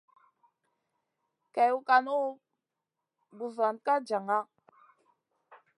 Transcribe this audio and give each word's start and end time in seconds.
Kèwn 1.53 1.81
kànu, 1.87 2.17
buzuwan 3.37 3.75
ka 3.85 3.93
jaŋa. 4.07 4.39